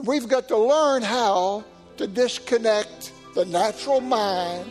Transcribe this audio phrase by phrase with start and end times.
[0.00, 1.62] And we've got to learn how
[1.98, 4.66] to disconnect the natural mind,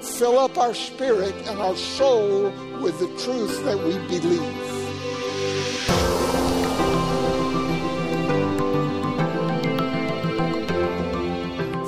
[0.00, 4.40] fill up our spirit and our soul with the truth that we believe.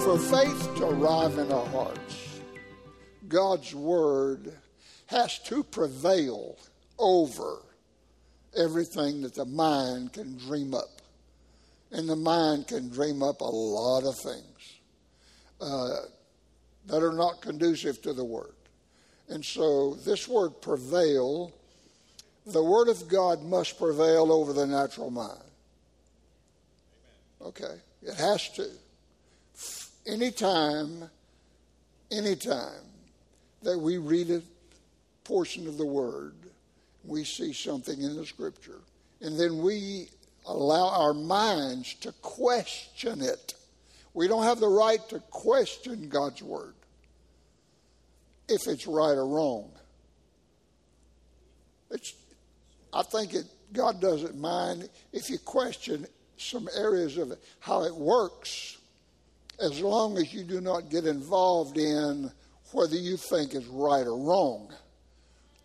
[0.02, 2.40] For faith to arrive in our hearts,
[3.28, 4.52] God's Word
[5.06, 6.58] has to prevail
[6.98, 7.58] over
[8.56, 11.01] everything that the mind can dream up.
[11.92, 14.80] And the mind can dream up a lot of things
[15.60, 15.96] uh,
[16.86, 18.54] that are not conducive to the Word.
[19.28, 21.52] And so this word prevail,
[22.46, 25.38] the Word of God must prevail over the natural mind.
[27.40, 28.66] Okay, it has to.
[30.06, 31.10] Anytime,
[32.10, 32.84] anytime
[33.62, 34.42] that we read a
[35.24, 36.34] portion of the Word,
[37.04, 38.80] we see something in the Scripture,
[39.20, 40.08] and then we
[40.46, 43.54] allow our minds to question it.
[44.14, 46.74] We don't have the right to question God's Word
[48.48, 49.70] if it's right or wrong.
[51.90, 52.14] It's,
[52.92, 57.94] I think it, God doesn't mind if you question some areas of it, how it
[57.94, 58.78] works,
[59.60, 62.30] as long as you do not get involved in
[62.72, 64.72] whether you think is right or wrong.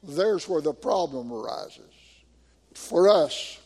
[0.03, 1.81] There's where the problem arises.
[2.73, 3.59] For us,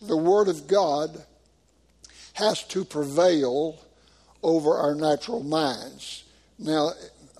[0.00, 1.24] the Word of God
[2.34, 3.78] has to prevail
[4.42, 6.24] over our natural minds.
[6.58, 6.90] Now,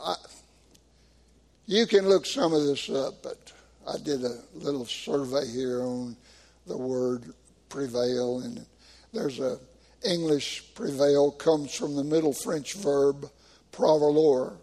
[0.02, 0.16] I,
[1.66, 3.52] you can look some of this up, but
[3.86, 6.16] I did a little survey here on
[6.66, 7.32] the word
[7.68, 8.64] prevail, and
[9.12, 9.58] there's a
[10.04, 13.30] English prevail comes from the Middle French verb
[13.72, 14.56] prevaloir,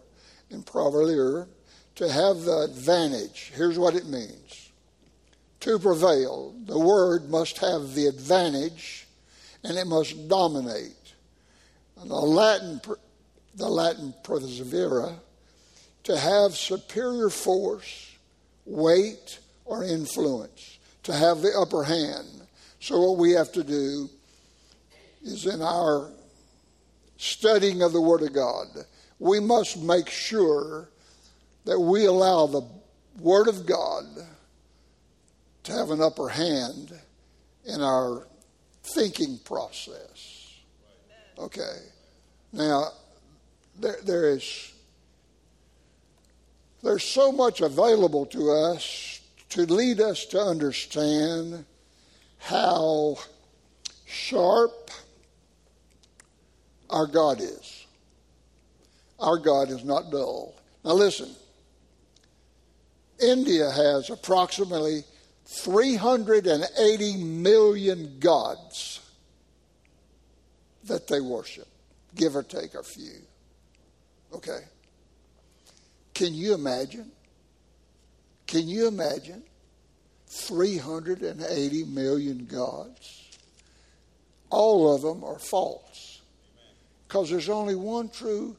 [0.50, 1.46] and prevaloir
[1.96, 3.52] to have the advantage.
[3.54, 4.63] Here's what it means
[5.64, 9.06] to prevail, the word must have the advantage
[9.62, 11.14] and it must dominate.
[11.96, 12.82] The Latin,
[13.54, 15.14] the Latin persevera,
[16.02, 18.14] to have superior force,
[18.66, 22.28] weight, or influence, to have the upper hand.
[22.78, 24.10] So, what we have to do
[25.22, 26.10] is in our
[27.16, 28.66] studying of the Word of God,
[29.18, 30.90] we must make sure
[31.64, 32.68] that we allow the
[33.18, 34.04] Word of God
[35.64, 36.92] to have an upper hand
[37.64, 38.26] in our
[38.82, 40.60] thinking process.
[41.38, 41.78] Okay.
[42.52, 42.88] Now,
[43.80, 44.72] there, there is
[46.82, 51.64] there's so much available to us to lead us to understand
[52.38, 53.16] how
[54.04, 54.90] sharp
[56.90, 57.86] our God is.
[59.18, 60.54] Our God is not dull.
[60.84, 61.30] Now, listen.
[63.22, 65.04] India has approximately
[65.44, 69.00] 380 million gods
[70.84, 71.68] that they worship,
[72.14, 73.20] give or take a few.
[74.32, 74.60] Okay?
[76.14, 77.10] Can you imagine?
[78.46, 79.42] Can you imagine
[80.26, 83.38] 380 million gods?
[84.50, 86.20] All of them are false.
[87.06, 88.56] Because there's only one true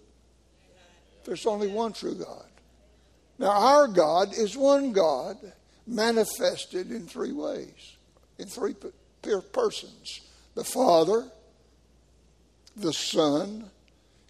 [1.25, 2.45] there's only one true God.
[3.39, 5.37] Now our God is one God
[5.87, 7.95] manifested in three ways,
[8.37, 8.75] in three
[9.53, 10.21] persons
[10.55, 11.27] the Father,
[12.77, 13.69] the Son,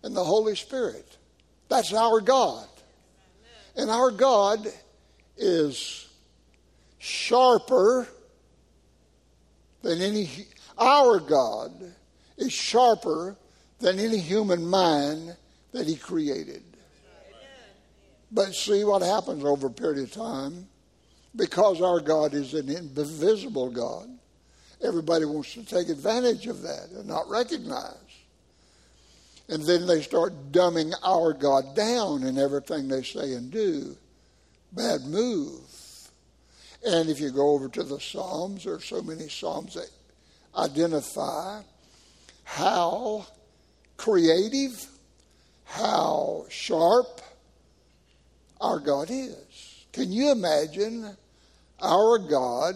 [0.04, 1.18] and the Holy Spirit.
[1.70, 2.68] That's our God.
[3.76, 4.68] And our God
[5.38, 6.08] is
[6.98, 8.08] sharper
[9.82, 10.30] than any,
[10.78, 11.72] our God
[12.38, 13.36] is sharper
[13.80, 15.36] than any human mind
[15.72, 16.64] that He created.
[18.32, 20.68] But see what happens over a period of time
[21.36, 24.10] because our God is an invisible God.
[24.84, 27.96] Everybody wants to take advantage of that and not recognize.
[29.48, 33.96] And then they start dumbing our God down in everything they say and do.
[34.72, 35.62] Bad move.
[36.86, 39.90] And if you go over to the Psalms, there are so many Psalms that
[40.56, 41.62] identify
[42.44, 43.26] how
[43.98, 44.86] creative,
[45.66, 47.22] how sharp
[48.62, 49.86] our God is.
[49.92, 51.16] Can you imagine
[51.82, 52.76] our God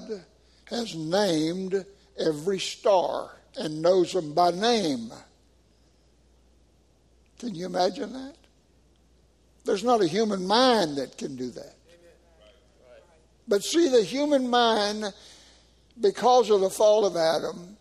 [0.65, 1.85] has named
[2.17, 5.11] every star and knows them by name.
[7.39, 8.35] Can you imagine that?
[9.65, 11.75] There's not a human mind that can do that.
[13.47, 15.05] But see, the human mind,
[15.99, 17.77] because of the fall of Adam,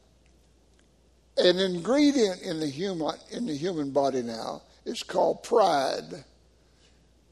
[1.37, 6.25] an ingredient in the human in the human body now is called pride.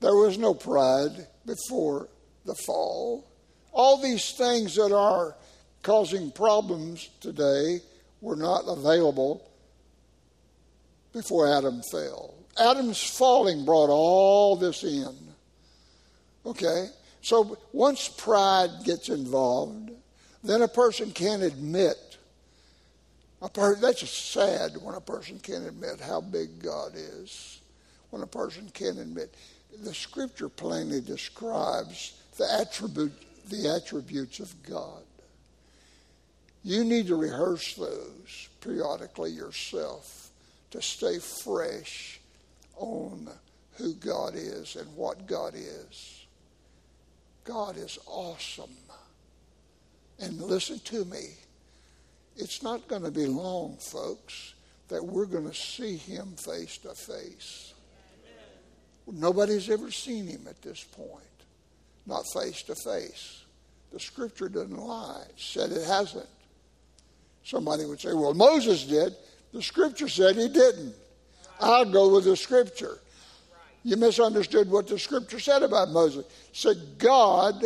[0.01, 2.09] There was no pride before
[2.45, 3.27] the fall.
[3.77, 5.37] All these things that are
[5.83, 7.81] causing problems today
[8.23, 9.47] were not available
[11.13, 12.33] before Adam fell.
[12.59, 15.15] Adam's falling brought all this in.
[16.47, 16.87] Okay?
[17.21, 19.91] So once pride gets involved,
[20.43, 22.17] then a person can't admit.
[23.43, 27.61] A per- that's sad when a person can't admit how big God is.
[28.09, 29.35] When a person can't admit.
[29.85, 33.13] The scripture plainly describes the attribute,
[33.49, 35.03] the attributes of God.
[36.65, 40.31] You need to rehearse those periodically yourself
[40.73, 42.21] to stay fresh
[42.77, 43.29] on
[43.75, 46.27] who God is and what God is.
[47.45, 48.71] God is awesome.
[50.19, 51.29] And listen to me,
[52.37, 54.55] it's not going to be long, folks,
[54.89, 57.75] that we're going to see him face to face.
[59.07, 61.36] Nobody's ever seen him at this point,
[62.07, 63.43] not face to face.
[63.93, 65.23] The scripture doesn't lie.
[65.29, 66.29] It said it hasn't.
[67.45, 69.15] Somebody would say, well, Moses did.
[69.53, 70.95] The scripture said he didn't.
[71.61, 72.99] I'll go with the scripture.
[73.85, 76.27] You misunderstood what the scripture said about Moses.
[76.27, 77.63] It said God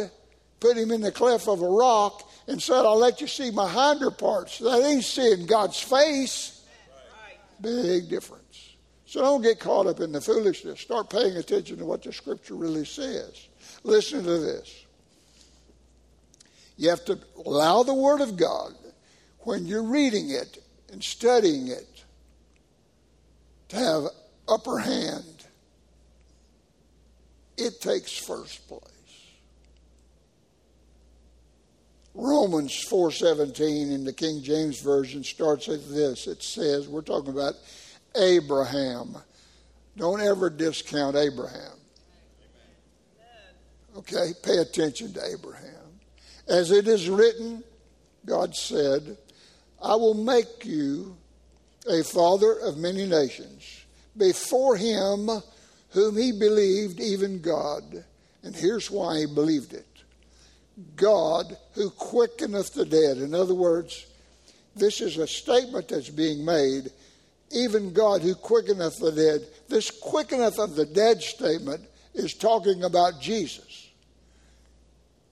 [0.60, 3.68] put him in the cleft of a rock and said, I'll let you see my
[3.68, 4.58] hinder parts.
[4.58, 6.62] That ain't seeing God's face.
[7.60, 8.49] Big difference.
[9.10, 10.78] So don't get caught up in the foolishness.
[10.78, 13.48] Start paying attention to what the scripture really says.
[13.82, 14.84] Listen to this.
[16.76, 18.72] You have to allow the Word of God,
[19.40, 20.62] when you're reading it
[20.92, 22.04] and studying it,
[23.70, 24.04] to have
[24.48, 25.44] upper hand.
[27.58, 28.80] It takes first place.
[32.14, 36.28] Romans 4:17 in the King James version starts at this.
[36.28, 37.54] It says, we're talking about
[38.16, 39.16] Abraham.
[39.96, 41.78] Don't ever discount Abraham.
[43.96, 46.00] Okay, pay attention to Abraham.
[46.48, 47.62] As it is written,
[48.24, 49.16] God said,
[49.82, 51.16] I will make you
[51.88, 53.84] a father of many nations.
[54.16, 55.28] Before him,
[55.90, 58.04] whom he believed, even God.
[58.42, 59.86] And here's why he believed it
[60.96, 63.18] God who quickeneth the dead.
[63.18, 64.06] In other words,
[64.74, 66.90] this is a statement that's being made.
[67.50, 69.46] Even God who quickeneth the dead.
[69.68, 71.82] This quickeneth of the dead statement
[72.14, 73.90] is talking about Jesus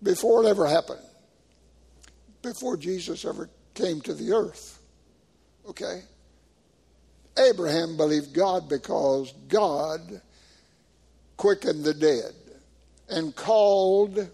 [0.03, 1.03] before it ever happened,
[2.43, 4.81] before Jesus ever came to the earth.
[5.69, 6.03] Okay?
[7.39, 10.21] Abraham believed God because God
[11.37, 12.35] quickened the dead
[13.09, 14.29] and called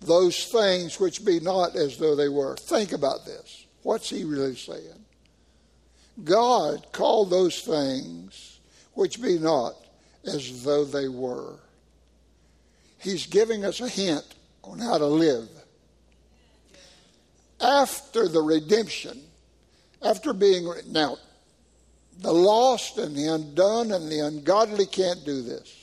[0.00, 2.56] those things which be not as though they were.
[2.56, 3.66] Think about this.
[3.82, 5.04] What's he really saying?
[6.22, 8.60] God called those things
[8.94, 9.74] which be not
[10.24, 11.58] as though they were.
[12.98, 14.24] He's giving us a hint
[14.62, 15.48] on how to live.
[17.60, 19.20] After the redemption,
[20.02, 21.16] after being, now,
[22.18, 25.74] the lost and the undone and the ungodly can't do this.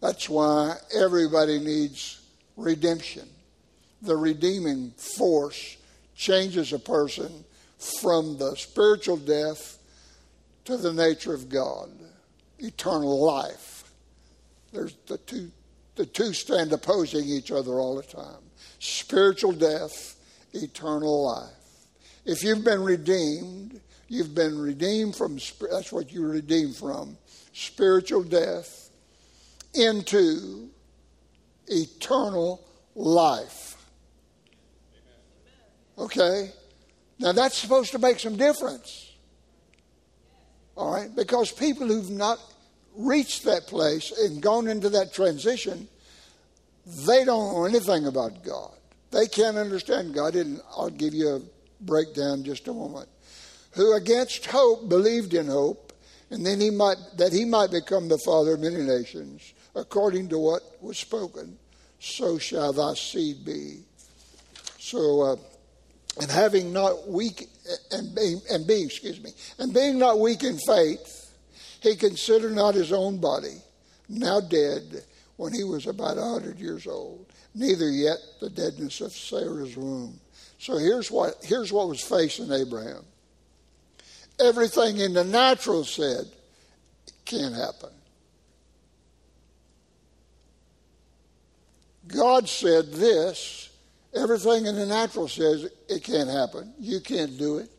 [0.00, 2.20] That's why everybody needs
[2.56, 3.28] redemption.
[4.02, 5.76] The redeeming force
[6.14, 7.44] changes a person
[7.80, 9.78] from the spiritual death
[10.66, 11.90] to the nature of God,
[12.58, 13.84] eternal life.
[14.72, 15.50] There's the two
[15.96, 18.42] the two stand opposing each other all the time.
[18.78, 20.16] Spiritual death,
[20.54, 21.50] eternal life.
[22.24, 25.38] If you've been redeemed, you've been redeemed from
[25.70, 27.18] that's what you're redeemed from
[27.52, 28.90] spiritual death
[29.74, 30.68] into
[31.66, 32.64] eternal
[32.94, 33.76] life.
[35.98, 36.50] Okay?
[37.20, 39.12] Now that's supposed to make some difference.
[40.76, 41.14] All right?
[41.14, 42.38] Because people who've not
[42.96, 45.86] reached that place and gone into that transition,
[47.06, 48.72] they don't know anything about God.
[49.12, 50.34] They can't understand God.
[50.34, 51.40] And I'll give you a
[51.82, 53.08] breakdown just a moment.
[53.72, 55.92] Who against hope believed in hope,
[56.30, 60.38] and then he might that he might become the father of many nations, according to
[60.38, 61.58] what was spoken
[62.00, 63.80] so shall thy seed be.
[64.78, 65.36] So, uh,
[66.20, 67.48] and having not weak,
[67.92, 71.32] and being, and being, excuse me, and being not weak in faith,
[71.80, 73.62] he considered not his own body,
[74.08, 75.04] now dead,
[75.36, 77.24] when he was about a hundred years old,
[77.54, 80.20] neither yet the deadness of Sarah's womb.
[80.58, 83.04] So here's what, here's what was facing Abraham.
[84.38, 86.26] Everything in the natural said,
[87.24, 87.90] can't happen.
[92.06, 93.69] God said this.
[94.14, 96.72] Everything in the natural says it can't happen.
[96.78, 97.70] You can't do it.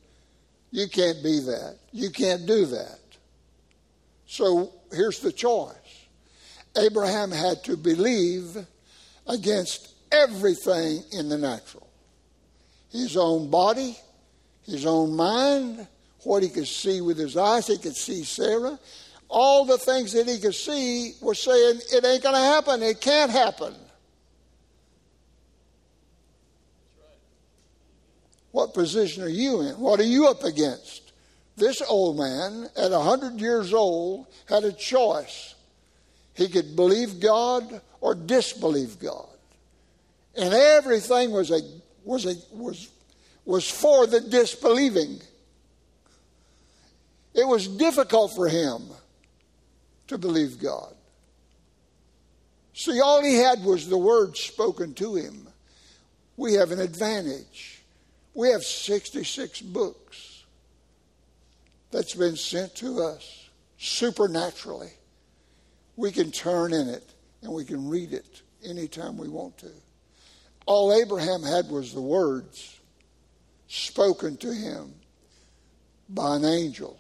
[0.71, 1.77] You can't be that.
[1.91, 2.99] You can't do that.
[4.25, 5.75] So here's the choice
[6.77, 8.65] Abraham had to believe
[9.27, 11.87] against everything in the natural
[12.91, 13.97] his own body,
[14.65, 15.87] his own mind,
[16.23, 17.67] what he could see with his eyes.
[17.67, 18.77] He could see Sarah.
[19.29, 22.83] All the things that he could see were saying, it ain't going to happen.
[22.83, 23.73] It can't happen.
[28.73, 29.79] Position are you in?
[29.79, 31.11] What are you up against?
[31.57, 35.55] This old man, at 100 years old, had a choice.
[36.33, 39.27] He could believe God or disbelieve God.
[40.35, 41.59] And everything was, a,
[42.03, 42.89] was, a, was,
[43.45, 45.19] was for the disbelieving.
[47.33, 48.81] It was difficult for him
[50.07, 50.93] to believe God.
[52.73, 55.47] See, all he had was the word spoken to him.
[56.37, 57.80] We have an advantage.
[58.33, 60.43] We have 66 books
[61.91, 64.91] that's been sent to us supernaturally.
[65.97, 67.03] We can turn in it
[67.41, 69.71] and we can read it anytime we want to.
[70.65, 72.79] All Abraham had was the words
[73.67, 74.93] spoken to him
[76.09, 76.99] by an angel.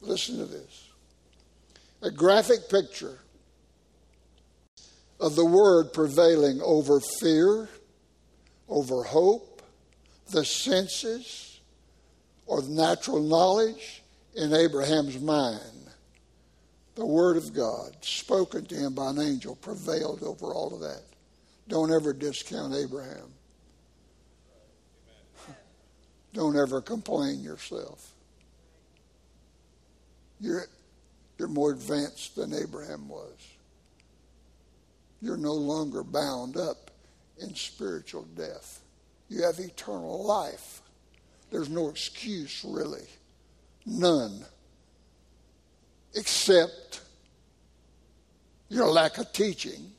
[0.00, 0.86] Listen to this
[2.02, 3.18] a graphic picture
[5.18, 7.68] of the word prevailing over fear,
[8.68, 9.62] over hope,
[10.30, 11.60] the senses,
[12.46, 14.02] or the natural knowledge
[14.34, 15.60] in Abraham's mind.
[16.94, 21.02] The word of God, spoken to him by an angel, prevailed over all of that.
[21.68, 23.28] Don't ever discount Abraham.
[26.32, 28.12] Don't ever complain yourself.
[30.40, 30.66] You're,
[31.38, 33.36] you're more advanced than Abraham was.
[35.20, 36.85] You're no longer bound up
[37.40, 38.80] in spiritual death.
[39.28, 40.82] You have eternal life.
[41.50, 43.06] There's no excuse, really.
[43.84, 44.44] None.
[46.14, 47.02] Except
[48.68, 49.92] your lack of teaching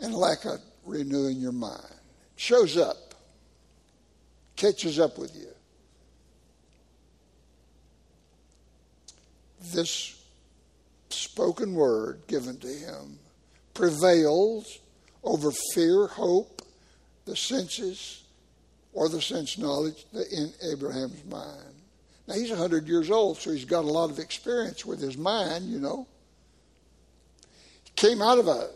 [0.00, 1.84] and lack of renewing your mind.
[2.36, 3.14] Shows up,
[4.56, 5.48] catches up with you.
[9.72, 10.16] This
[11.10, 13.18] spoken word given to him
[13.80, 14.78] prevails
[15.24, 16.60] over fear, hope,
[17.24, 18.24] the senses,
[18.92, 21.74] or the sense knowledge in Abraham's mind.
[22.28, 25.70] Now, he's 100 years old, so he's got a lot of experience with his mind,
[25.70, 26.06] you know.
[27.84, 28.66] He came out of an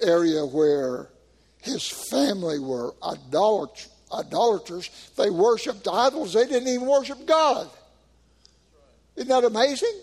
[0.00, 1.10] area where
[1.60, 4.88] his family were idolat- idolaters.
[5.18, 7.68] They worshiped idols, they didn't even worship God.
[9.14, 10.00] Isn't that amazing?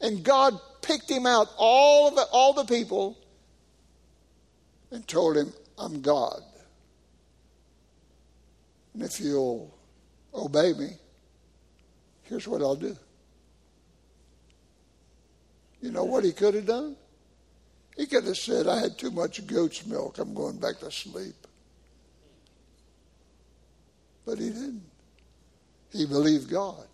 [0.00, 3.18] And God picked him out, all, of the, all the people,
[4.92, 6.42] and told him, I'm God.
[8.94, 9.74] And if you'll
[10.34, 10.90] obey me,
[12.22, 12.96] here's what I'll do.
[15.80, 16.94] You know what he could have done?
[17.96, 21.34] He could have said, I had too much goat's milk, I'm going back to sleep.
[24.24, 24.84] But he didn't.
[25.90, 26.86] He believed God.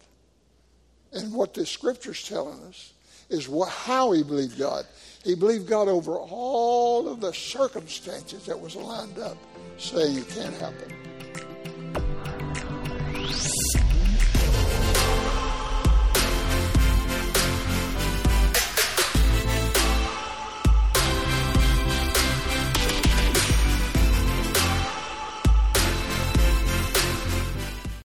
[1.13, 2.95] And what the scripture's telling us
[3.29, 4.87] is what, how he believed God.
[5.25, 9.37] He believed God over all of the circumstances that was lined up,
[9.77, 11.08] saying it can't happen.